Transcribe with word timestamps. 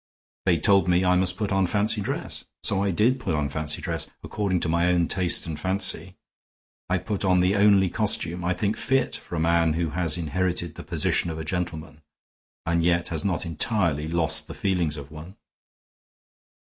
They 0.47 0.57
told 0.57 0.87
me 0.87 1.05
I 1.05 1.15
must 1.15 1.37
put 1.37 1.51
on 1.51 1.67
fancy 1.67 2.01
dress; 2.01 2.45
so 2.63 2.81
I 2.81 2.89
did 2.89 3.19
put 3.19 3.35
on 3.35 3.49
fancy 3.49 3.83
dress, 3.83 4.09
according 4.23 4.59
to 4.61 4.67
my 4.67 4.87
own 4.87 5.07
taste 5.07 5.45
and 5.45 5.59
fancy. 5.59 6.15
I 6.89 6.97
put 6.97 7.23
on 7.23 7.39
the 7.39 7.55
only 7.55 7.87
costume 7.87 8.43
I 8.43 8.55
think 8.55 8.77
fit 8.77 9.15
for 9.15 9.35
a 9.35 9.39
man 9.39 9.73
who 9.73 9.91
has 9.91 10.17
inherited 10.17 10.73
the 10.73 10.81
position 10.83 11.29
of 11.29 11.37
a 11.37 11.45
gentleman, 11.45 12.01
and 12.65 12.83
yet 12.83 13.09
has 13.09 13.23
not 13.23 13.45
entirely 13.45 14.07
lost 14.07 14.47
the 14.47 14.55
feelings 14.55 14.97
of 14.97 15.11
one." 15.11 15.35